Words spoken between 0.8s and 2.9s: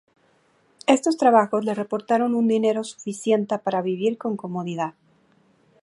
Estos trabajos le reportaron un dinero